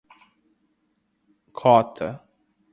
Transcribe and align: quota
quota 1.55 2.07